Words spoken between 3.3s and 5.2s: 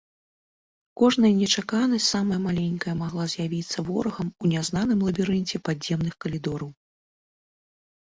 з'явіцца ворагам у нязнаным